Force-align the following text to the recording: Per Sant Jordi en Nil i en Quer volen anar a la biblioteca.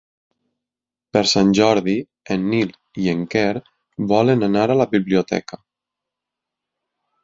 Per 1.17 1.21
Sant 1.31 1.51
Jordi 1.59 1.95
en 2.37 2.49
Nil 2.55 2.73
i 3.05 3.13
en 3.15 3.23
Quer 3.37 3.55
volen 4.17 4.51
anar 4.53 4.69
a 4.77 4.83
la 4.85 4.93
biblioteca. 4.99 5.65